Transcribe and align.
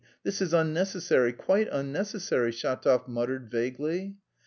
This 0.23 0.41
is 0.41 0.51
unnecessary, 0.51 1.31
quite 1.31 1.67
unnecessary," 1.71 2.49
Shatov 2.51 3.07
muttered 3.07 3.51
vaguely. 3.51 4.15